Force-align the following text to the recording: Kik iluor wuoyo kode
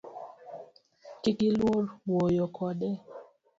Kik 1.21 1.39
iluor 1.49 1.83
wuoyo 2.09 2.45
kode 2.55 2.89